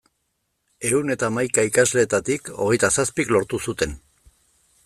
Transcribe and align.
Ehun 0.89 1.13
eta 1.15 1.29
hamaika 1.31 1.67
ikasleetatik 1.69 2.51
hogeita 2.65 2.93
zazpik 2.99 3.35
lortu 3.37 3.61
zuten. 3.71 3.99